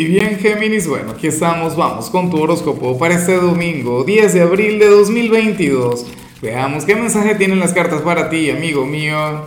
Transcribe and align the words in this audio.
Y 0.00 0.06
bien, 0.06 0.38
Géminis, 0.38 0.88
bueno, 0.88 1.10
aquí 1.10 1.26
estamos, 1.26 1.76
vamos 1.76 2.08
con 2.08 2.30
tu 2.30 2.40
horóscopo 2.40 2.96
para 2.96 3.16
este 3.16 3.34
domingo, 3.36 4.02
10 4.02 4.32
de 4.32 4.40
abril 4.40 4.78
de 4.78 4.88
2022. 4.88 6.06
Veamos 6.40 6.86
qué 6.86 6.96
mensaje 6.96 7.34
tienen 7.34 7.60
las 7.60 7.74
cartas 7.74 8.00
para 8.00 8.30
ti, 8.30 8.48
amigo 8.48 8.86
mío. 8.86 9.44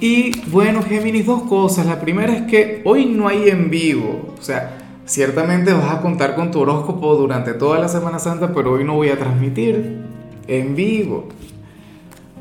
Y 0.00 0.40
bueno, 0.48 0.82
Géminis, 0.82 1.26
dos 1.26 1.42
cosas. 1.42 1.84
La 1.84 2.00
primera 2.00 2.34
es 2.34 2.50
que 2.50 2.80
hoy 2.86 3.04
no 3.04 3.28
hay 3.28 3.50
en 3.50 3.68
vivo. 3.68 4.34
O 4.38 4.42
sea, 4.42 4.78
ciertamente 5.04 5.74
vas 5.74 5.94
a 5.94 6.00
contar 6.00 6.36
con 6.36 6.50
tu 6.50 6.60
horóscopo 6.60 7.14
durante 7.14 7.52
toda 7.52 7.78
la 7.78 7.88
Semana 7.88 8.18
Santa, 8.18 8.54
pero 8.54 8.72
hoy 8.72 8.84
no 8.84 8.94
voy 8.94 9.10
a 9.10 9.18
transmitir 9.18 10.06
en 10.48 10.74
vivo. 10.74 11.28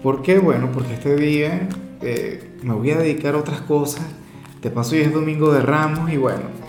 ¿Por 0.02 0.22
qué? 0.22 0.40
Bueno, 0.40 0.70
porque 0.74 0.94
este 0.94 1.18
día 1.18 1.68
eh, 2.02 2.52
me 2.62 2.74
voy 2.74 2.92
a 2.92 2.98
dedicar 2.98 3.36
a 3.36 3.40
otras 3.40 3.60
cosas. 3.60 4.06
De 4.62 4.70
paso, 4.70 4.96
hoy 4.96 5.02
es 5.02 5.12
domingo 5.12 5.52
de 5.52 5.62
Ramos 5.62 6.10
y 6.10 6.16
bueno, 6.16 6.63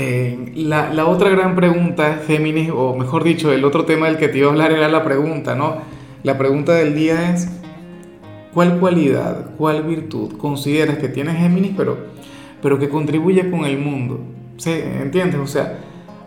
eh, 0.00 0.52
la, 0.54 1.06
otra 1.08 1.28
gran 1.28 1.56
pregunta, 1.56 2.20
Géminis, 2.24 2.70
o 2.72 2.94
mejor 2.94 3.24
dicho, 3.24 3.52
el 3.52 3.64
otro 3.64 3.84
tema 3.84 4.06
del 4.06 4.16
que 4.16 4.28
te 4.28 4.38
iba 4.38 4.46
a 4.46 4.52
hablar 4.52 4.70
era 4.70 4.88
la 4.88 5.02
pregunta, 5.02 5.56
¿no? 5.56 5.78
La 6.22 6.38
pregunta 6.38 6.72
del 6.72 6.94
día 6.94 7.34
es, 7.34 7.48
¿cuál 8.54 8.78
cualidad, 8.78 9.56
cuál 9.58 9.82
virtud 9.82 10.36
consideras 10.38 10.98
que 10.98 11.08
tiene 11.08 11.34
Géminis, 11.34 11.72
pero, 11.76 11.98
pero 12.62 12.78
que 12.78 12.88
contribuye 12.88 13.50
con 13.50 13.64
el 13.64 13.76
mundo? 13.76 14.20
¿Sí? 14.56 14.70
¿Entiendes? 14.70 15.40
O 15.40 15.48
sea, 15.48 15.80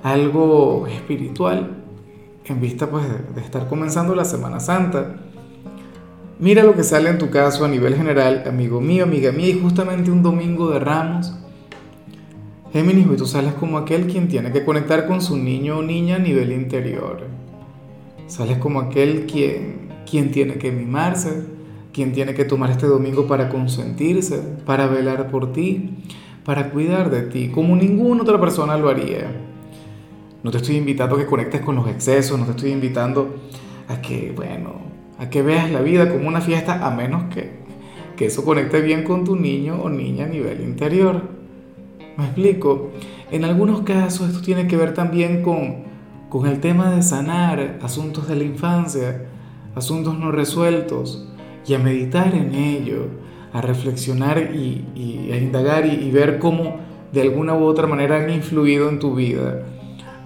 algo 0.04 0.86
espiritual 0.88 1.78
en 2.44 2.60
vista 2.60 2.90
pues 2.90 3.06
de 3.34 3.40
estar 3.40 3.70
comenzando 3.70 4.14
la 4.16 4.26
Semana 4.26 4.60
Santa. 4.60 5.16
Mira 6.40 6.64
lo 6.64 6.76
que 6.76 6.84
sale 6.84 7.10
en 7.10 7.20
tu 7.20 7.30
caso 7.30 7.64
a 7.64 7.70
nivel 7.70 7.96
general, 7.96 8.44
amigo 8.46 8.82
mío, 8.82 9.06
amiga 9.06 9.32
mía, 9.32 9.48
y 9.48 9.62
justamente 9.62 10.12
un 10.12 10.24
domingo 10.24 10.72
de 10.72 10.80
ramos 10.80 11.38
Géminis, 12.74 13.06
hoy 13.06 13.18
tú 13.18 13.26
sales 13.26 13.54
como 13.56 13.78
aquel 13.78 14.08
quien 14.08 14.30
tiene 14.30 14.54
que 14.54 14.64
conectar 14.64 15.06
con 15.06 15.22
su 15.22 15.36
niño 15.36 15.80
o 15.80 15.84
niña 15.84 16.16
a 16.16 16.20
nivel 16.20 16.54
interior. 16.54 17.28
Sales 18.28 18.60
como 18.60 18.80
aquel 18.80 19.26
quien, 19.26 19.90
quien 20.10 20.32
tiene 20.32 20.54
que 20.54 20.72
mimarse, 20.72 21.44
quien 21.92 22.14
tiene 22.14 22.34
que 22.34 22.46
tomar 22.46 22.72
este 22.72 22.88
domingo 22.88 23.28
para 23.28 23.50
consentirse, 23.50 24.42
para 24.66 24.88
velar 24.88 25.30
por 25.30 25.52
ti, 25.52 25.98
para 26.46 26.70
cuidar 26.70 27.10
de 27.10 27.24
ti, 27.24 27.50
como 27.50 27.76
ninguna 27.76 28.22
otra 28.22 28.40
persona 28.40 28.78
lo 28.78 28.88
haría. 28.88 29.36
No 30.42 30.50
te 30.50 30.60
estoy 30.60 30.78
invitando 30.78 31.18
a 31.18 31.20
que 31.20 31.26
conectes 31.26 31.60
con 31.60 31.76
los 31.76 31.90
excesos, 31.90 32.40
no 32.40 32.46
te 32.46 32.52
estoy 32.52 32.72
invitando 32.72 33.36
a 33.90 34.02
que, 34.02 34.32
bueno, 34.34 34.76
a 35.20 35.30
que 35.30 35.42
veas 35.42 35.70
la 35.72 35.82
vida 35.82 36.10
como 36.10 36.26
una 36.26 36.40
fiesta, 36.40 36.88
a 36.88 36.92
menos 36.92 37.26
que, 37.34 37.52
que 38.16 38.28
eso 38.28 38.46
conecte 38.46 38.80
bien 38.80 39.04
con 39.04 39.26
tu 39.26 39.36
niño 39.36 39.82
o 39.82 39.90
niña 39.90 40.24
a 40.24 40.30
nivel 40.30 40.62
interior. 40.62 41.41
Me 42.18 42.26
explico. 42.26 42.92
En 43.32 43.46
algunos 43.46 43.82
casos 43.82 44.30
esto 44.30 44.42
tiene 44.42 44.68
que 44.68 44.78
ver 44.78 44.94
también 44.94 45.42
con, 45.42 45.84
con 46.30 46.48
el 46.48 46.60
tema 46.60 46.92
de 46.92 47.02
sanar 47.02 47.80
asuntos 47.82 48.28
de 48.28 48.36
la 48.36 48.44
infancia, 48.44 49.26
asuntos 49.76 50.18
no 50.20 50.32
resueltos, 50.32 51.28
y 51.66 51.74
a 51.74 51.80
meditar 51.80 52.34
en 52.36 52.54
ello, 52.56 53.08
a 53.54 53.62
reflexionar 53.62 54.52
y, 54.54 55.30
a 55.32 55.38
indagar 55.38 55.86
y, 55.86 56.10
ver 56.12 56.40
cómo 56.40 56.78
de 57.12 57.22
alguna 57.22 57.54
u 57.56 57.64
otra 57.64 57.88
manera 57.88 58.18
han 58.18 58.30
influido 58.30 58.90
en 58.90 59.00
tu 59.00 59.16
vida. 59.16 59.64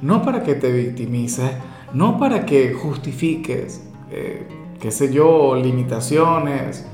No 0.01 0.21
para 0.23 0.43
que 0.43 0.55
te 0.55 0.71
victimices, 0.71 1.51
no 1.93 2.17
para 2.17 2.45
que 2.45 2.73
justifiques, 2.73 3.87
eh, 4.11 4.47
qué 4.79 4.91
sé 4.91 5.11
yo, 5.13 5.55
limitaciones 5.55 6.87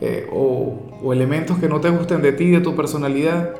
eh, 0.00 0.26
o, 0.32 0.78
o 1.02 1.12
elementos 1.12 1.58
que 1.58 1.68
no 1.68 1.80
te 1.80 1.90
gusten 1.90 2.22
de 2.22 2.32
ti, 2.32 2.50
de 2.50 2.60
tu 2.60 2.76
personalidad, 2.76 3.54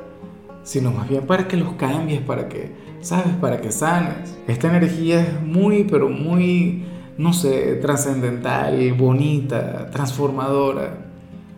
sino 0.68 0.92
más 0.92 1.08
bien 1.08 1.24
para 1.24 1.48
que 1.48 1.56
los 1.56 1.72
cambies, 1.76 2.20
para 2.20 2.46
que, 2.50 2.70
¿sabes? 3.00 3.34
Para 3.40 3.62
que 3.62 3.72
sanes. 3.72 4.36
Esta 4.46 4.68
energía 4.68 5.22
es 5.22 5.40
muy, 5.40 5.84
pero 5.84 6.10
muy, 6.10 6.84
no 7.16 7.32
sé, 7.32 7.76
trascendental, 7.76 8.92
bonita, 8.92 9.88
transformadora. 9.90 11.06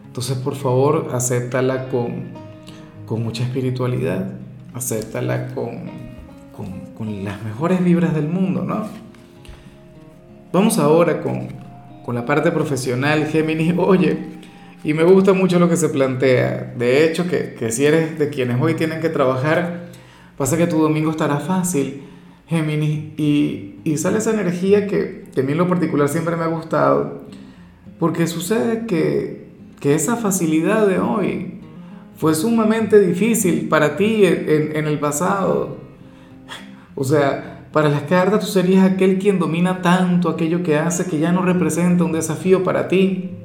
Entonces, 0.07 0.39
por 0.39 0.55
favor, 0.55 1.09
acéptala 1.13 1.89
con, 1.89 2.27
con 3.05 3.25
mucha 3.25 3.43
espiritualidad, 3.43 4.31
acéptala 4.75 5.49
con, 5.57 5.91
con, 6.57 6.95
con, 6.97 7.25
las 7.25 7.43
mejores 7.43 7.83
vibras 7.83 8.15
del 8.15 8.29
mundo, 8.29 8.63
¿no? 8.63 8.87
Vamos 10.53 10.79
ahora 10.79 11.21
con, 11.21 11.49
con 12.05 12.15
la 12.15 12.25
parte 12.25 12.53
profesional, 12.53 13.27
Géminis. 13.27 13.75
Oye, 13.77 14.39
y 14.83 14.95
me 14.95 15.05
gusta 15.05 15.33
mucho 15.33 15.59
lo 15.59 15.69
que 15.69 15.77
se 15.77 15.89
plantea. 15.89 16.75
De 16.77 17.05
hecho, 17.05 17.27
que, 17.29 17.55
que 17.55 17.71
si 17.71 17.85
eres 17.85 18.19
de 18.19 18.31
quienes 18.31 18.61
hoy 18.61 18.75
tienen 18.75 19.01
que 19.01 19.11
trabajar, 19.11 19.91
pasa 20.37 20.57
que 20.57 20.67
tu 20.67 20.81
domingo 20.81 21.11
estará 21.11 21.39
fácil, 21.39 22.03
Géminis, 22.49 23.19
y, 23.19 23.77
y 23.85 23.97
sale 23.99 24.19
esa 24.19 24.33
energía 24.33 24.87
que, 24.87 25.27
que, 25.35 25.41
a 25.41 25.45
mí 25.45 25.53
en 25.53 25.59
lo 25.59 25.69
particular 25.69 26.09
siempre 26.09 26.37
me 26.37 26.45
ha 26.45 26.49
gustado, 26.49 27.27
porque 27.99 28.27
sucede 28.27 28.87
que, 28.87 29.49
que 29.81 29.95
esa 29.95 30.17
facilidad 30.17 30.87
de 30.87 30.99
hoy 30.99 31.61
fue 32.17 32.35
sumamente 32.35 32.99
difícil 32.99 33.69
para 33.69 33.97
ti 33.97 34.25
en, 34.25 34.77
en 34.77 34.87
el 34.87 34.99
pasado. 34.99 35.77
O 36.95 37.05
sea, 37.05 37.69
para 37.73 37.89
las 37.89 38.03
cartas 38.03 38.41
tú 38.41 38.47
serías 38.47 38.85
aquel 38.85 39.19
quien 39.19 39.39
domina 39.39 39.81
tanto 39.81 40.29
aquello 40.29 40.63
que 40.63 40.77
hace 40.77 41.05
que 41.05 41.19
ya 41.19 41.33
no 41.33 41.43
representa 41.43 42.05
un 42.05 42.13
desafío 42.13 42.65
para 42.65 42.89
ti. 42.89 43.40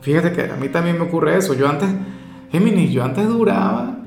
Fíjate 0.00 0.32
que 0.32 0.50
a 0.50 0.56
mí 0.56 0.68
también 0.68 0.96
me 0.96 1.04
ocurre 1.04 1.36
eso. 1.36 1.54
Yo 1.54 1.68
antes, 1.68 1.88
Géminis, 2.50 2.90
yo 2.90 3.04
antes 3.04 3.26
duraba 3.28 3.98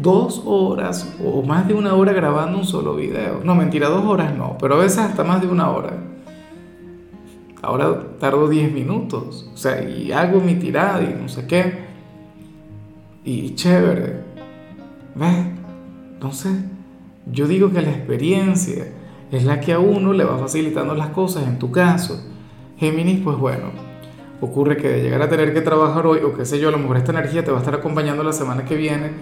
dos 0.00 0.42
horas 0.44 1.14
o 1.24 1.42
más 1.42 1.68
de 1.68 1.74
una 1.74 1.94
hora 1.94 2.12
grabando 2.12 2.58
un 2.58 2.64
solo 2.64 2.96
video. 2.96 3.40
No, 3.44 3.54
mentira, 3.54 3.88
dos 3.88 4.04
horas 4.04 4.36
no, 4.36 4.56
pero 4.60 4.74
a 4.74 4.78
veces 4.78 4.98
hasta 4.98 5.24
más 5.24 5.40
de 5.40 5.46
una 5.46 5.70
hora. 5.70 5.92
Ahora 7.62 8.18
tardo 8.18 8.48
diez 8.48 8.70
minutos, 8.70 9.50
o 9.52 9.56
sea, 9.56 9.82
y 9.82 10.12
hago 10.12 10.40
mi 10.40 10.56
tirada 10.56 11.02
y 11.02 11.16
no 11.20 11.28
sé 11.28 11.46
qué. 11.46 11.84
Y 13.24 13.54
chévere. 13.54 14.22
¿Ves? 15.14 15.46
Entonces, 16.12 16.52
yo 17.32 17.46
digo 17.46 17.70
que 17.70 17.80
la 17.80 17.90
experiencia 17.90 18.86
es 19.30 19.44
la 19.44 19.60
que 19.60 19.72
a 19.72 19.78
uno 19.78 20.12
le 20.12 20.24
va 20.24 20.36
facilitando 20.36 20.94
las 20.94 21.08
cosas. 21.08 21.46
En 21.46 21.58
tu 21.58 21.70
caso, 21.70 22.22
Géminis, 22.76 23.20
pues 23.20 23.38
bueno, 23.38 23.70
ocurre 24.40 24.76
que 24.76 24.88
de 24.88 25.02
llegar 25.02 25.22
a 25.22 25.28
tener 25.28 25.54
que 25.54 25.60
trabajar 25.60 26.06
hoy, 26.06 26.20
o 26.20 26.34
qué 26.34 26.44
sé 26.44 26.58
yo, 26.58 26.68
a 26.68 26.72
lo 26.72 26.78
mejor 26.78 26.96
esta 26.96 27.12
energía 27.12 27.44
te 27.44 27.50
va 27.50 27.58
a 27.58 27.60
estar 27.60 27.74
acompañando 27.74 28.22
la 28.22 28.32
semana 28.32 28.64
que 28.64 28.76
viene, 28.76 29.12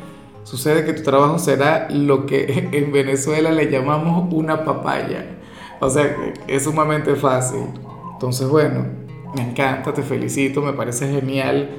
sucede 0.44 0.84
que 0.84 0.92
tu 0.92 1.02
trabajo 1.02 1.38
será 1.38 1.88
lo 1.90 2.26
que 2.26 2.68
en 2.72 2.92
Venezuela 2.92 3.50
le 3.50 3.70
llamamos 3.70 4.32
una 4.32 4.64
papaya. 4.64 5.38
O 5.80 5.90
sea, 5.90 6.16
es 6.46 6.64
sumamente 6.64 7.16
fácil. 7.16 7.64
Entonces, 8.12 8.48
bueno, 8.48 8.86
me 9.34 9.42
encanta, 9.42 9.92
te 9.92 10.02
felicito, 10.02 10.62
me 10.62 10.72
parece 10.72 11.10
genial, 11.10 11.70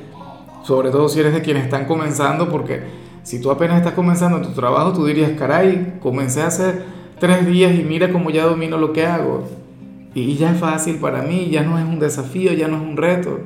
sobre 0.64 0.90
todo 0.90 1.08
si 1.08 1.20
eres 1.20 1.34
de 1.34 1.42
quienes 1.42 1.64
están 1.64 1.86
comenzando, 1.86 2.50
porque 2.50 2.82
si 3.24 3.40
tú 3.40 3.52
apenas 3.52 3.78
estás 3.78 3.94
comenzando 3.94 4.38
en 4.38 4.44
tu 4.44 4.52
trabajo, 4.52 4.92
tú 4.92 5.06
dirías, 5.06 5.32
caray, 5.38 6.00
comencé 6.02 6.42
hace 6.42 6.82
tres 7.20 7.46
días 7.46 7.74
y 7.74 7.84
mira 7.84 8.12
cómo 8.12 8.30
ya 8.30 8.46
domino 8.46 8.78
lo 8.78 8.92
que 8.92 9.06
hago. 9.06 9.48
Y 10.16 10.36
ya 10.36 10.52
es 10.52 10.60
fácil 10.60 10.98
para 10.98 11.24
mí, 11.24 11.50
ya 11.50 11.64
no 11.64 11.80
es 11.80 11.86
un 11.86 12.00
desafío, 12.00 12.54
ya 12.54 12.68
no 12.68 12.78
es 12.78 12.84
un 12.84 12.98
reto. 12.98 13.40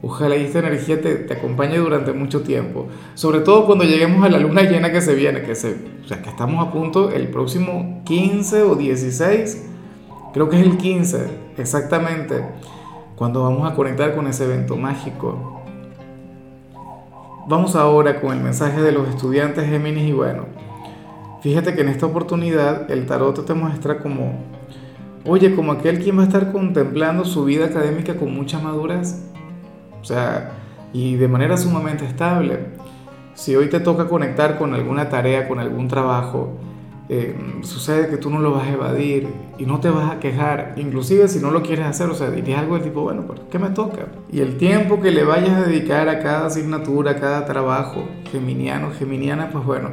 Ojalá 0.00 0.36
y 0.36 0.44
esta 0.44 0.60
energía 0.60 1.00
te, 1.00 1.16
te, 1.16 1.34
acompañe 1.34 1.76
durante 1.76 2.12
mucho 2.12 2.42
tiempo. 2.42 2.86
Sobre 3.14 3.40
todo 3.40 3.66
cuando 3.66 3.84
lleguemos 3.84 4.24
a 4.24 4.28
la 4.28 4.38
luna 4.38 4.62
llena 4.62 4.92
que 4.92 5.00
se 5.00 5.14
viene, 5.16 5.42
que, 5.42 5.56
se, 5.56 5.76
o 6.04 6.06
sea, 6.06 6.22
que 6.22 6.28
estamos 6.28 6.64
a 6.64 6.70
punto 6.70 7.10
el 7.10 7.28
próximo 7.28 8.02
15 8.04 8.62
o 8.62 8.76
16, 8.76 9.66
creo 10.32 10.48
que 10.48 10.60
es 10.60 10.66
el 10.66 10.76
15, 10.76 11.26
exactamente, 11.56 12.44
cuando 13.16 13.42
vamos 13.42 13.68
a 13.68 13.74
conectar 13.74 14.14
con 14.14 14.28
ese 14.28 14.44
evento 14.44 14.76
mágico. 14.76 15.62
Vamos 17.48 17.74
ahora 17.74 18.20
con 18.20 18.36
el 18.36 18.42
mensaje 18.42 18.80
de 18.80 18.92
los 18.92 19.08
estudiantes 19.08 19.68
Géminis 19.68 20.08
y 20.08 20.12
bueno, 20.12 20.44
fíjate 21.40 21.74
que 21.74 21.80
en 21.80 21.88
esta 21.88 22.06
oportunidad 22.06 22.88
el 22.88 23.06
tarot 23.06 23.44
te 23.44 23.54
muestra 23.54 23.98
como 23.98 24.57
Oye, 25.30 25.54
como 25.54 25.72
aquel 25.72 25.98
quien 25.98 26.16
va 26.16 26.22
a 26.22 26.24
estar 26.24 26.52
contemplando 26.52 27.26
su 27.26 27.44
vida 27.44 27.66
académica 27.66 28.16
con 28.16 28.34
mucha 28.34 28.60
madurez. 28.60 29.26
O 30.00 30.04
sea, 30.04 30.52
y 30.94 31.16
de 31.16 31.28
manera 31.28 31.58
sumamente 31.58 32.06
estable. 32.06 32.60
Si 33.34 33.54
hoy 33.54 33.68
te 33.68 33.78
toca 33.78 34.08
conectar 34.08 34.56
con 34.56 34.72
alguna 34.72 35.10
tarea, 35.10 35.46
con 35.46 35.58
algún 35.58 35.86
trabajo, 35.86 36.56
eh, 37.10 37.36
sucede 37.60 38.08
que 38.08 38.16
tú 38.16 38.30
no 38.30 38.40
lo 38.40 38.52
vas 38.52 38.68
a 38.68 38.72
evadir 38.72 39.28
y 39.58 39.66
no 39.66 39.80
te 39.80 39.90
vas 39.90 40.10
a 40.10 40.18
quejar, 40.18 40.72
inclusive 40.78 41.28
si 41.28 41.40
no 41.40 41.50
lo 41.50 41.62
quieres 41.62 41.84
hacer, 41.84 42.08
o 42.08 42.14
sea, 42.14 42.30
dirías 42.30 42.60
algo 42.60 42.76
del 42.76 42.84
tipo, 42.84 43.02
bueno, 43.02 43.24
¿qué 43.50 43.58
me 43.58 43.68
toca? 43.68 44.06
Y 44.32 44.40
el 44.40 44.56
tiempo 44.56 45.00
que 45.00 45.10
le 45.10 45.24
vayas 45.24 45.50
a 45.50 45.62
dedicar 45.66 46.08
a 46.08 46.20
cada 46.20 46.46
asignatura, 46.46 47.12
a 47.12 47.16
cada 47.16 47.44
trabajo, 47.44 48.08
geminiano, 48.32 48.92
geminiana, 48.98 49.50
pues 49.50 49.64
bueno, 49.64 49.90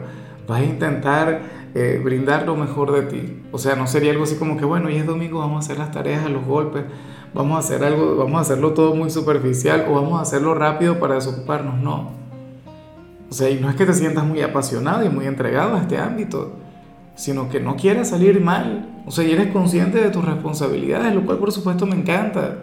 vas 0.48 0.62
a 0.62 0.64
intentar 0.64 1.42
eh, 1.78 2.00
brindar 2.02 2.46
lo 2.46 2.56
mejor 2.56 2.94
de 2.94 3.02
ti. 3.02 3.42
O 3.52 3.58
sea, 3.58 3.76
no 3.76 3.86
sería 3.86 4.12
algo 4.12 4.24
así 4.24 4.38
como 4.38 4.56
que, 4.56 4.64
bueno, 4.64 4.88
hoy 4.88 4.96
es 4.96 5.06
domingo, 5.06 5.40
vamos 5.40 5.58
a 5.58 5.60
hacer 5.60 5.78
las 5.78 5.92
tareas 5.92 6.26
a 6.26 6.30
los 6.30 6.46
golpes, 6.46 6.86
vamos 7.34 7.58
a 7.58 7.60
hacer 7.60 7.84
algo, 7.84 8.16
vamos 8.16 8.38
a 8.38 8.42
hacerlo 8.42 8.72
todo 8.72 8.96
muy 8.96 9.10
superficial 9.10 9.86
o 9.90 9.96
vamos 9.96 10.18
a 10.18 10.22
hacerlo 10.22 10.56
rápido 10.56 11.02
para 11.02 11.16
desocuparnos. 11.16 11.78
No. 11.82 12.12
O 13.30 13.34
sea, 13.34 13.50
y 13.50 13.60
no 13.60 13.70
es 13.70 13.76
que 13.76 13.86
te 13.86 13.92
sientas 13.92 14.24
muy 14.24 14.42
apasionado 14.42 15.06
y 15.06 15.10
muy 15.10 15.26
entregado 15.26 15.76
a 15.76 15.82
este 15.82 15.98
ámbito, 15.98 16.54
sino 17.16 17.50
que 17.50 17.60
no 17.60 17.76
quieras 17.76 18.08
salir 18.08 18.40
mal. 18.40 19.04
O 19.06 19.12
sea, 19.12 19.26
y 19.26 19.34
eres 19.34 19.52
consciente 19.52 20.00
de 20.00 20.12
tus 20.12 20.24
responsabilidades, 20.24 21.14
lo 21.14 21.26
cual 21.26 21.40
por 21.40 21.52
supuesto 21.52 21.86
me 21.86 21.98
encanta. 21.98 22.60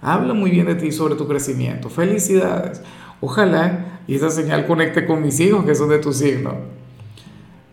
Habla 0.00 0.34
muy 0.34 0.52
bien 0.52 0.66
de 0.66 0.76
ti 0.76 0.92
sobre 0.92 1.16
tu 1.16 1.26
crecimiento. 1.26 1.90
Felicidades. 1.90 2.80
Ojalá 3.20 4.02
y 4.06 4.14
esa 4.14 4.30
señal 4.30 4.68
conecte 4.68 5.04
con 5.04 5.20
mis 5.20 5.40
hijos 5.40 5.64
que 5.64 5.74
son 5.74 5.88
de 5.88 5.98
tu 5.98 6.12
signo. 6.12 6.76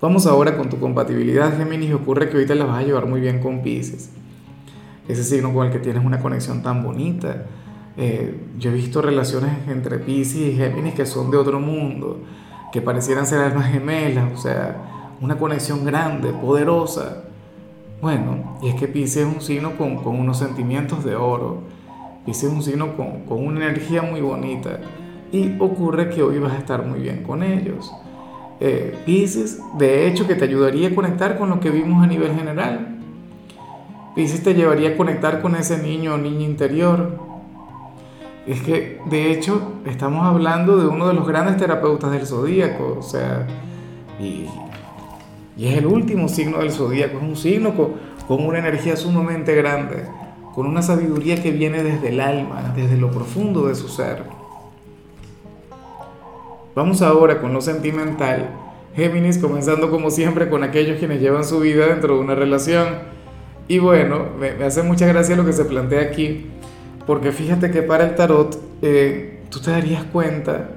Vamos 0.03 0.27
ahora 0.27 0.57
con 0.57 0.67
tu 0.67 0.81
compatibilidad, 0.81 1.57
Géminis, 1.57 1.94
ocurre 1.94 2.27
que 2.27 2.33
ahorita 2.33 2.55
la 2.55 2.65
vas 2.65 2.79
a 2.79 2.85
llevar 2.85 3.05
muy 3.05 3.21
bien 3.21 3.39
con 3.39 3.63
Pisces. 3.63 4.11
Ese 5.07 5.23
signo 5.23 5.53
con 5.53 5.65
el 5.65 5.71
que 5.71 5.79
tienes 5.79 6.03
una 6.03 6.19
conexión 6.19 6.61
tan 6.61 6.83
bonita. 6.83 7.45
Eh, 7.95 8.38
yo 8.59 8.71
he 8.71 8.73
visto 8.73 9.01
relaciones 9.01 9.65
entre 9.69 10.00
Pisces 10.00 10.41
y 10.41 10.57
Géminis 10.57 10.94
que 10.94 11.05
son 11.05 11.31
de 11.31 11.38
otro 11.38 11.61
mundo, 11.61 12.19
que 12.73 12.81
parecieran 12.81 13.25
ser 13.25 13.39
almas 13.39 13.71
gemelas, 13.71 14.29
o 14.33 14.35
sea, 14.35 15.15
una 15.21 15.38
conexión 15.38 15.85
grande, 15.85 16.33
poderosa. 16.33 17.23
Bueno, 18.01 18.57
y 18.61 18.67
es 18.67 18.75
que 18.75 18.89
Pisces 18.89 19.25
es 19.25 19.33
un 19.33 19.39
signo 19.39 19.77
con, 19.77 20.03
con 20.03 20.19
unos 20.19 20.38
sentimientos 20.38 21.05
de 21.05 21.15
oro. 21.15 21.61
Pisces 22.25 22.50
es 22.50 22.53
un 22.53 22.61
signo 22.61 22.97
con, 22.97 23.21
con 23.21 23.47
una 23.47 23.69
energía 23.69 24.01
muy 24.01 24.19
bonita. 24.19 24.81
Y 25.31 25.55
ocurre 25.59 26.09
que 26.09 26.21
hoy 26.23 26.39
vas 26.39 26.51
a 26.51 26.57
estar 26.57 26.85
muy 26.85 27.00
bien 27.00 27.23
con 27.23 27.41
ellos 27.41 27.89
eh, 28.59 28.95
Pisces, 29.05 29.59
de 29.77 30.07
hecho, 30.07 30.27
que 30.27 30.35
te 30.35 30.45
ayudaría 30.45 30.89
a 30.89 30.95
conectar 30.95 31.38
con 31.38 31.50
lo 31.50 31.59
que 31.59 31.69
vimos 31.69 32.03
a 32.03 32.07
nivel 32.07 32.35
general. 32.35 32.97
Pisces 34.15 34.44
te 34.44 34.53
llevaría 34.53 34.89
a 34.89 34.97
conectar 34.97 35.41
con 35.41 35.55
ese 35.55 35.81
niño 35.81 36.13
o 36.13 36.17
niña 36.17 36.45
interior. 36.45 37.19
Es 38.45 38.61
que, 38.61 39.00
de 39.09 39.31
hecho, 39.31 39.73
estamos 39.85 40.25
hablando 40.25 40.77
de 40.77 40.88
uno 40.88 41.07
de 41.07 41.13
los 41.13 41.27
grandes 41.27 41.57
terapeutas 41.57 42.11
del 42.11 42.27
zodíaco, 42.27 42.97
o 43.00 43.01
sea, 43.01 43.47
y, 44.19 44.47
es 45.57 45.77
el 45.77 45.85
último 45.85 46.27
signo 46.27 46.59
del 46.59 46.71
zodíaco, 46.71 47.17
es 47.17 47.23
un 47.23 47.35
signo 47.35 47.73
con 47.73 48.45
una 48.45 48.59
energía 48.59 48.97
sumamente 48.97 49.55
grande, 49.55 50.03
con 50.53 50.67
una 50.67 50.81
sabiduría 50.81 51.41
que 51.41 51.51
viene 51.51 51.83
desde 51.83 52.09
el 52.09 52.19
alma, 52.19 52.73
desde 52.75 52.97
lo 52.97 53.11
profundo 53.11 53.67
de 53.67 53.75
su 53.75 53.88
ser. 53.88 54.23
Vamos 56.75 57.04
ahora 57.04 57.40
con 57.40 57.54
lo 57.54 57.62
sentimental. 57.62 58.50
Géminis 58.96 59.38
comenzando 59.38 59.92
como 59.92 60.10
siempre 60.10 60.50
con 60.50 60.64
aquellos 60.64 60.98
quienes 60.98 61.22
llevan 61.22 61.44
su 61.44 61.60
vida 61.60 61.88
dentro 61.88 62.16
de 62.16 62.22
una 62.22 62.34
relación. 62.34 62.88
Y 63.68 63.78
bueno, 63.78 64.25
me, 64.40 64.64
hace 64.64 64.81
mucha 64.81 65.06
gracia 65.06 65.36
lo 65.36 65.46
que 65.46 65.54
se 65.54 65.66
plantea 65.66 66.02
aquí, 66.02 66.48
porque 67.06 67.31
fíjate 67.31 67.70
que 67.70 67.84
para 67.84 68.06
el 68.06 68.16
tarot 68.16 68.60
eh, 68.81 69.42
tú 69.50 69.60
te 69.60 69.72
darías 69.72 70.04
cuenta 70.06 70.72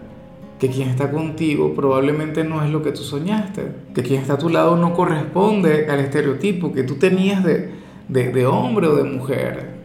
que 0.59 0.69
quien 0.69 0.89
está 0.89 1.11
contigo 1.11 1.75
probablemente 1.75 2.45
no 2.45 2.63
es 2.63 2.71
lo 2.71 2.83
que 2.83 2.93
tú 2.93 3.03
soñaste, 3.03 3.63
que 3.95 4.03
quien 4.03 4.21
está 4.21 4.35
a 4.35 4.39
tu 4.39 4.49
lado 4.49 4.77
no 4.77 4.95
corresponde 4.95 5.87
al 5.91 6.01
estereotipo 6.01 6.73
que 6.73 6.83
tú 6.83 6.95
tenías 6.97 7.43
de, 7.43 7.71
de, 8.09 8.33
de 8.33 8.47
hombre 8.47 8.87
o 8.87 8.97
de 8.97 9.05
mujer. 9.05 9.77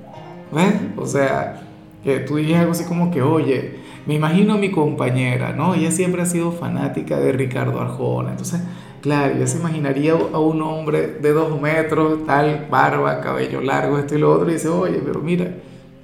¿Ves? 0.54 0.74
O 0.98 1.06
sea, 1.06 1.64
que 2.04 2.20
tú 2.20 2.36
dirías 2.36 2.60
algo 2.60 2.74
así 2.74 2.84
como 2.84 3.12
que, 3.12 3.22
oye, 3.22 3.80
me 4.06 4.16
imagino 4.16 4.56
a 4.56 4.58
mi 4.58 4.72
compañera, 4.72 5.54
¿no? 5.54 5.76
Ella 5.76 5.92
siempre 5.92 6.22
ha 6.22 6.26
sido 6.26 6.52
fanática 6.52 7.20
de 7.20 7.32
Ricardo 7.32 7.80
Arjona. 7.80 8.32
Entonces, 8.32 8.62
claro, 9.02 9.36
ella 9.36 9.48
se 9.48 9.60
imaginaría 9.60 10.14
a 10.14 10.40
un 10.40 10.62
hombre 10.62 11.08
de 11.22 11.32
dos 11.34 11.60
metros, 11.62 12.26
tal, 12.26 12.68
barba, 12.70 13.22
cabello 13.22 13.62
largo, 13.62 14.00
esto 14.00 14.16
y 14.16 14.20
lo 14.20 14.34
otro, 14.34 14.50
y 14.50 14.54
dice, 14.54 14.70
oye, 14.70 15.02
pero 15.06 15.20
mira, 15.20 15.54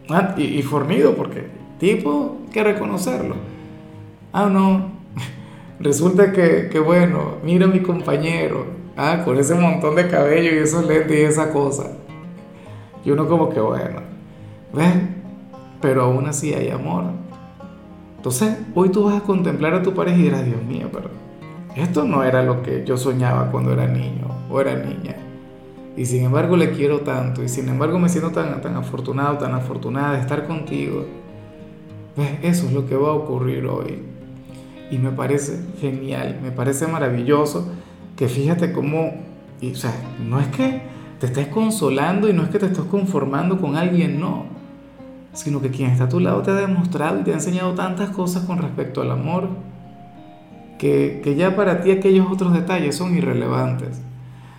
ah, 0.10 0.36
y, 0.38 0.62
fornido, 0.62 1.16
porque 1.16 1.48
tipo, 1.80 2.38
que 2.52 2.64
reconocerlo. 2.64 3.36
Ah, 4.32 4.48
no, 4.48 4.92
resulta 5.80 6.32
que, 6.32 6.70
que, 6.72 6.80
bueno, 6.80 7.38
mira 7.44 7.66
a 7.66 7.70
mi 7.70 7.80
compañero, 7.80 8.66
ah, 8.96 9.24
con 9.26 9.40
ese 9.40 9.56
montón 9.56 9.96
de 9.96 10.08
cabello 10.08 10.52
y 10.54 10.60
esos 10.60 10.86
lentes 10.86 11.18
y 11.18 11.22
esa 11.24 11.52
cosa. 11.52 11.94
Y 13.04 13.10
uno 13.10 13.28
como 13.28 13.50
que, 13.50 13.60
bueno, 13.60 14.02
¿ves? 14.74 14.94
Pero 15.82 16.04
aún 16.04 16.28
así 16.28 16.54
hay 16.54 16.70
amor. 16.70 17.06
Entonces, 18.28 18.58
hoy 18.76 18.90
tú 18.90 19.06
vas 19.06 19.16
a 19.16 19.22
contemplar 19.22 19.74
a 19.74 19.82
tu 19.82 19.94
pareja 19.94 20.18
y 20.18 20.24
dirás, 20.24 20.46
Dios 20.46 20.62
mío, 20.62 20.90
pero 20.92 21.10
esto 21.78 22.04
no 22.04 22.26
era 22.26 22.44
lo 22.44 22.62
que 22.62 22.84
yo 22.86 22.98
soñaba 22.98 23.50
cuando 23.52 23.72
era 23.72 23.88
niño 23.88 24.28
o 24.50 24.60
era 24.60 24.76
niña. 24.76 25.16
Y 25.96 26.06
sin 26.06 26.26
embargo 26.26 26.58
le 26.58 26.72
quiero 26.72 27.00
tanto 27.00 27.42
y 27.42 27.48
sin 27.48 27.70
embargo 27.70 28.00
me 28.00 28.10
siento 28.10 28.32
tan, 28.32 28.60
tan 28.60 28.76
afortunado, 28.76 29.38
tan 29.38 29.54
afortunada 29.54 30.16
de 30.16 30.20
estar 30.20 30.46
contigo. 30.46 31.06
Pues 32.18 32.28
eso 32.42 32.66
es 32.66 32.74
lo 32.74 32.86
que 32.86 32.98
va 32.98 33.12
a 33.12 33.14
ocurrir 33.14 33.66
hoy. 33.66 34.00
Y 34.92 34.98
me 34.98 35.12
parece 35.12 35.62
genial, 35.80 36.38
me 36.44 36.52
parece 36.52 36.86
maravilloso 36.86 37.66
que 38.18 38.28
fíjate 38.28 38.74
cómo, 38.74 39.14
y, 39.62 39.72
o 39.72 39.76
sea, 39.78 39.94
no 40.28 40.42
es 40.42 40.48
que 40.48 40.82
te 41.22 41.28
estés 41.28 41.48
consolando 41.48 42.28
y 42.28 42.34
no 42.34 42.44
es 42.44 42.50
que 42.50 42.60
te 42.60 42.66
estés 42.66 42.84
conformando 42.84 43.58
con 43.58 43.78
alguien, 43.78 44.20
no 44.20 44.57
sino 45.38 45.62
que 45.62 45.70
quien 45.70 45.92
está 45.92 46.06
a 46.06 46.10
tu 46.10 46.20
lado 46.20 46.42
te 46.42 46.50
ha 46.50 46.56
demostrado 46.56 47.20
y 47.20 47.24
te 47.24 47.32
ha 47.32 47.36
enseñado 47.36 47.76
tantas 47.76 48.10
cosas 48.10 48.44
con 48.46 48.58
respecto 48.58 49.04
al 49.04 49.12
amor, 49.12 49.50
que, 50.80 51.22
que 51.24 51.36
ya 51.36 51.56
para 51.56 51.82
ti 51.82 51.92
aquellos 51.92 52.26
otros 52.32 52.54
detalles 52.54 52.96
son 52.96 53.16
irrelevantes. 53.16 54.02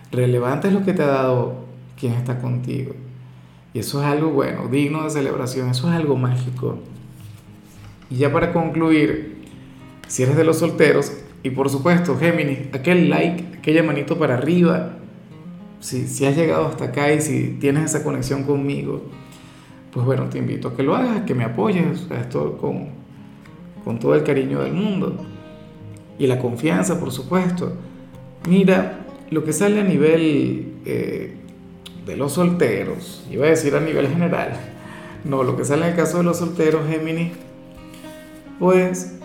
Relevante 0.09 0.69
es 0.69 0.73
lo 0.73 0.83
que 0.83 0.93
te 0.93 1.03
ha 1.03 1.07
dado 1.07 1.65
quien 1.99 2.13
está 2.13 2.39
contigo. 2.39 2.93
Y 3.73 3.79
eso 3.79 4.01
es 4.01 4.07
algo 4.07 4.29
bueno, 4.29 4.69
digno 4.69 5.03
de 5.03 5.09
celebración, 5.09 5.69
eso 5.69 5.89
es 5.89 5.95
algo 5.95 6.15
mágico. 6.15 6.79
Y 8.09 8.15
ya 8.15 8.31
para 8.31 8.53
concluir, 8.53 9.43
si 10.07 10.23
eres 10.23 10.37
de 10.37 10.45
los 10.45 10.59
solteros, 10.59 11.11
y 11.43 11.49
por 11.49 11.69
supuesto, 11.69 12.17
Géminis, 12.17 12.73
aquel 12.73 13.09
like, 13.09 13.57
aquella 13.57 13.83
manito 13.83 14.17
para 14.17 14.35
arriba, 14.35 14.93
si, 15.81 16.07
si 16.07 16.25
has 16.25 16.37
llegado 16.37 16.67
hasta 16.67 16.85
acá 16.85 17.11
y 17.11 17.19
si 17.19 17.57
tienes 17.59 17.83
esa 17.83 18.01
conexión 18.01 18.45
conmigo, 18.45 19.03
pues 19.91 20.05
bueno, 20.05 20.25
te 20.29 20.37
invito 20.37 20.69
a 20.69 20.75
que 20.75 20.83
lo 20.83 20.95
hagas, 20.95 21.23
que 21.23 21.33
me 21.33 21.43
apoyes, 21.43 22.07
esto 22.11 22.57
con, 22.57 22.89
con 23.83 23.99
todo 23.99 24.15
el 24.15 24.23
cariño 24.23 24.61
del 24.61 24.73
mundo 24.73 25.15
y 26.17 26.27
la 26.27 26.37
confianza, 26.39 26.99
por 26.99 27.11
supuesto. 27.11 27.73
Mira, 28.47 28.99
lo 29.31 29.43
que 29.43 29.53
sale 29.53 29.81
a 29.81 29.83
nivel 29.83 30.73
eh, 30.85 31.33
de 32.05 32.17
los 32.17 32.33
solteros, 32.33 33.25
iba 33.31 33.45
a 33.45 33.49
decir 33.49 33.75
a 33.75 33.79
nivel 33.79 34.07
general, 34.07 34.51
no, 35.23 35.43
lo 35.43 35.57
que 35.57 35.65
sale 35.65 35.83
en 35.83 35.91
el 35.91 35.95
caso 35.95 36.17
de 36.17 36.23
los 36.23 36.37
solteros, 36.37 36.87
Géminis, 36.87 37.31
pues 38.59 39.15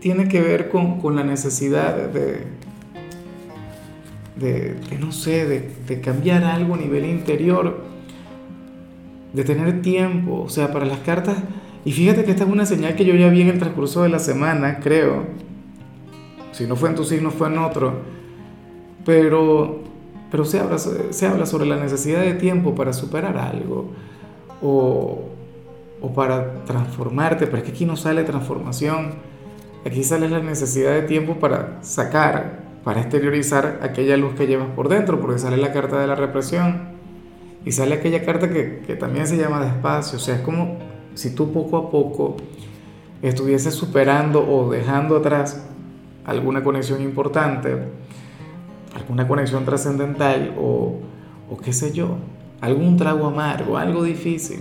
tiene 0.00 0.28
que 0.28 0.40
ver 0.40 0.68
con, 0.68 1.00
con 1.00 1.16
la 1.16 1.24
necesidad 1.24 1.96
de, 1.96 2.42
de, 4.36 4.74
de, 4.74 4.98
no 5.00 5.12
sé, 5.12 5.46
de, 5.46 5.70
de 5.86 6.00
cambiar 6.00 6.44
algo 6.44 6.74
a 6.74 6.76
nivel 6.76 7.06
interior 7.06 7.95
de 9.36 9.44
tener 9.44 9.82
tiempo, 9.82 10.44
o 10.46 10.48
sea, 10.48 10.72
para 10.72 10.86
las 10.86 11.00
cartas. 11.00 11.36
Y 11.84 11.92
fíjate 11.92 12.24
que 12.24 12.30
esta 12.30 12.44
es 12.44 12.50
una 12.50 12.64
señal 12.64 12.96
que 12.96 13.04
yo 13.04 13.14
ya 13.14 13.28
vi 13.28 13.42
en 13.42 13.48
el 13.48 13.58
transcurso 13.58 14.02
de 14.02 14.08
la 14.08 14.18
semana, 14.18 14.80
creo. 14.80 15.24
Si 16.52 16.66
no 16.66 16.74
fue 16.74 16.88
en 16.88 16.94
tu 16.94 17.04
signo, 17.04 17.30
fue 17.30 17.48
en 17.48 17.58
otro. 17.58 18.00
Pero, 19.04 19.80
pero 20.30 20.46
se, 20.46 20.58
habla, 20.58 20.78
se 20.78 21.26
habla 21.26 21.44
sobre 21.44 21.66
la 21.66 21.76
necesidad 21.76 22.22
de 22.22 22.32
tiempo 22.32 22.74
para 22.74 22.94
superar 22.94 23.36
algo 23.36 23.90
o, 24.62 25.28
o 26.00 26.14
para 26.14 26.64
transformarte, 26.64 27.46
pero 27.46 27.58
es 27.58 27.64
que 27.64 27.72
aquí 27.72 27.84
no 27.84 27.96
sale 27.96 28.24
transformación. 28.24 29.16
Aquí 29.84 30.02
sale 30.02 30.30
la 30.30 30.40
necesidad 30.40 30.94
de 30.94 31.02
tiempo 31.02 31.34
para 31.34 31.78
sacar, 31.82 32.62
para 32.84 33.02
exteriorizar 33.02 33.80
aquella 33.82 34.16
luz 34.16 34.34
que 34.34 34.46
llevas 34.46 34.68
por 34.74 34.88
dentro, 34.88 35.20
porque 35.20 35.38
sale 35.38 35.58
la 35.58 35.74
carta 35.74 36.00
de 36.00 36.06
la 36.06 36.14
represión. 36.14 36.95
Y 37.66 37.72
sale 37.72 37.96
aquella 37.96 38.24
carta 38.24 38.48
que, 38.48 38.96
también 38.98 39.26
se 39.26 39.36
llama 39.36 39.60
despacio, 39.60 40.18
o 40.18 40.20
sea, 40.20 40.36
es 40.36 40.40
como 40.42 40.78
si 41.14 41.34
tú 41.34 41.52
poco 41.52 41.76
a 41.76 41.90
poco 41.90 42.36
estuvieses 43.22 43.74
superando 43.74 44.48
o 44.48 44.70
dejando 44.70 45.16
atrás 45.16 45.66
alguna 46.24 46.62
conexión 46.62 47.02
importante, 47.02 47.76
alguna 48.94 49.26
conexión 49.26 49.64
trascendental 49.64 50.54
o, 50.56 51.00
o 51.50 51.56
qué 51.56 51.72
sé 51.72 51.92
yo, 51.92 52.18
algún 52.60 52.96
trago 52.96 53.26
amargo, 53.26 53.76
algo 53.76 54.04
difícil. 54.04 54.60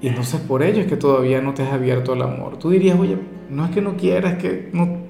Y 0.00 0.08
entonces 0.08 0.40
por 0.40 0.62
ello 0.62 0.80
es 0.80 0.86
que 0.86 0.96
todavía 0.96 1.42
no 1.42 1.52
te 1.52 1.64
has 1.64 1.72
abierto 1.72 2.14
al 2.14 2.22
amor. 2.22 2.56
Tú 2.56 2.70
dirías, 2.70 2.98
oye, 2.98 3.18
no 3.50 3.66
es 3.66 3.72
que 3.72 3.82
no 3.82 3.98
quieras, 3.98 4.34
es 4.34 4.38
que 4.38 4.70
no 4.72 5.00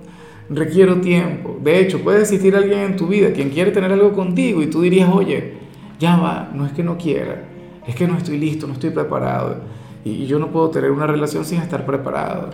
requiero 0.50 1.00
tiempo. 1.00 1.56
De 1.62 1.78
hecho, 1.78 2.02
puede 2.02 2.22
existir 2.22 2.56
alguien 2.56 2.80
en 2.80 2.96
tu 2.96 3.06
vida 3.06 3.32
quien 3.32 3.50
quiere 3.50 3.70
tener 3.70 3.92
algo 3.92 4.12
contigo 4.12 4.60
y 4.60 4.66
tú 4.66 4.82
dirías, 4.82 5.08
oye, 5.12 5.63
ya 5.98 6.16
va, 6.16 6.50
no 6.52 6.66
es 6.66 6.72
que 6.72 6.82
no 6.82 6.96
quiera, 6.96 7.44
es 7.86 7.94
que 7.94 8.06
no 8.06 8.16
estoy 8.16 8.38
listo, 8.38 8.66
no 8.66 8.74
estoy 8.74 8.90
preparado. 8.90 9.56
Y, 10.04 10.26
yo 10.26 10.38
no 10.38 10.50
puedo 10.50 10.70
tener 10.70 10.90
una 10.90 11.06
relación 11.06 11.44
sin 11.44 11.60
estar 11.60 11.86
preparado. 11.86 12.50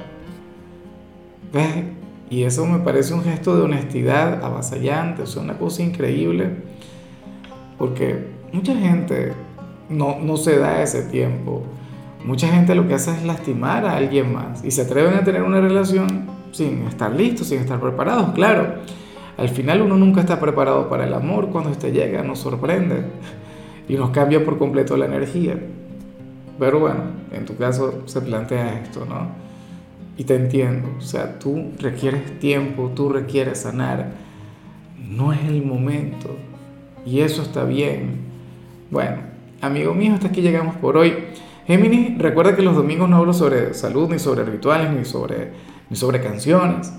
¿Ves? 1.52 1.85
Y 2.30 2.44
eso 2.44 2.64
me 2.64 2.78
parece 2.78 3.12
un 3.12 3.25
gesto 3.25 3.56
de 3.56 3.62
honestidad 3.62 4.44
avasallante, 4.44 5.23
o 5.23 5.26
sea, 5.26 5.42
una 5.42 5.59
cosa 5.59 5.82
increíble, 5.82 6.50
porque 7.76 8.28
mucha 8.52 8.75
gente 8.76 9.32
no, 9.88 10.18
no 10.20 10.37
se 10.37 10.59
da 10.59 10.80
ese 10.80 11.02
tiempo. 11.02 11.64
Mucha 12.25 12.49
gente 12.49 12.75
lo 12.75 12.87
que 12.87 12.94
hace 12.94 13.11
es 13.12 13.25
lastimar 13.25 13.85
a 13.87 13.97
alguien 13.97 14.32
más 14.32 14.64
y 14.64 14.70
se 14.70 14.82
atreven 14.82 15.14
a 15.14 15.25
tener 15.25 15.42
una 15.42 15.61
relación 15.61 16.26
sin 16.52 16.87
estar 16.87 17.12
listos, 17.12 17.49
sin 17.49 17.61
estar 17.61 17.80
preparados, 17.80 18.32
claro. 18.32 18.75
Al 19.40 19.49
final 19.49 19.80
uno 19.80 19.97
nunca 19.97 20.20
está 20.20 20.38
preparado 20.38 20.90
para 20.90 21.06
el 21.06 21.14
amor, 21.14 21.49
cuando 21.49 21.70
este 21.70 21.92
llega 21.92 22.23
nos 22.23 22.40
sorprende 22.40 23.04
y 23.88 23.94
nos 23.94 24.11
cambia 24.11 24.44
por 24.44 24.59
completo 24.59 24.99
la 24.99 25.06
energía. 25.06 25.59
Pero 26.59 26.78
bueno, 26.78 27.04
en 27.32 27.47
tu 27.47 27.56
caso 27.56 28.02
se 28.04 28.20
plantea 28.20 28.82
esto, 28.82 29.06
¿no? 29.06 29.28
Y 30.18 30.25
te 30.25 30.35
entiendo, 30.35 30.90
o 30.99 31.00
sea, 31.00 31.38
tú 31.38 31.70
requieres 31.78 32.38
tiempo, 32.38 32.92
tú 32.94 33.09
requieres 33.09 33.61
sanar, 33.61 34.12
no 35.09 35.32
es 35.32 35.42
el 35.49 35.64
momento 35.64 36.37
y 37.06 37.20
eso 37.20 37.40
está 37.40 37.64
bien. 37.64 38.18
Bueno, 38.90 39.23
amigo 39.62 39.94
mío, 39.94 40.12
hasta 40.12 40.28
aquí 40.28 40.42
llegamos 40.42 40.76
por 40.76 40.99
hoy. 40.99 41.14
Géminis, 41.66 42.18
recuerda 42.18 42.54
que 42.54 42.61
los 42.61 42.76
domingos 42.76 43.09
no 43.09 43.16
hablo 43.16 43.32
sobre 43.32 43.73
salud, 43.73 44.11
ni 44.11 44.18
sobre 44.18 44.44
rituales, 44.44 44.92
ni 44.92 45.06
sobre, 45.06 45.52
ni 45.88 45.97
sobre 45.97 46.20
canciones. 46.20 46.92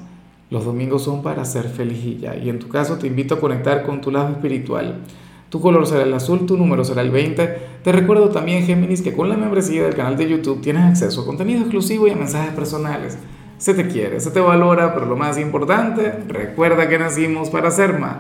Los 0.52 0.66
domingos 0.66 1.04
son 1.04 1.24
para 1.24 1.46
ser 1.46 1.70
feliz 1.70 2.04
y 2.04 2.50
en 2.50 2.60
tu 2.60 2.68
caso 2.68 2.98
te 2.98 3.08
invito 3.08 3.36
a 3.36 3.40
conectar 3.40 3.84
con 3.84 4.02
tu 4.02 4.12
lado 4.12 4.32
espiritual. 4.32 5.00
Tu 5.50 5.62
color 5.62 5.88
será 5.88 6.04
el 6.04 6.14
azul, 6.14 6.46
tu 6.46 6.58
número 6.58 6.84
será 6.84 7.02
el 7.02 7.10
20. 7.10 7.58
Te 7.82 7.92
recuerdo 7.94 8.28
también, 8.28 8.66
Géminis, 8.66 9.02
que 9.02 9.14
con 9.14 9.30
la 9.30 9.38
membresía 9.38 9.84
del 9.84 9.96
canal 9.96 10.18
de 10.18 10.28
YouTube 10.28 10.60
tienes 10.60 10.84
acceso 10.84 11.22
a 11.22 11.26
contenido 11.26 11.62
exclusivo 11.62 12.06
y 12.06 12.10
a 12.10 12.18
mensajes 12.18 12.54
personales. 12.54 13.18
Se 13.58 13.74
te 13.74 13.88
quiere, 13.88 14.20
se 14.20 14.32
te 14.32 14.42
valora, 14.42 14.94
pero 14.94 15.06
lo 15.06 15.16
más 15.16 15.38
importante, 15.38 16.12
recuerda 16.28 16.90
que 16.90 17.00
nacimos 17.00 17.50
para 17.50 17.72
ser 17.72 17.98
más. 17.98 18.18